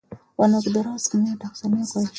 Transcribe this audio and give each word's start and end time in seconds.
Wanaokudharau 0.37 0.99
siku 0.99 1.17
moja 1.17 1.31
watakusalimia 1.31 1.85
kwa 1.93 2.01
heshima. 2.01 2.09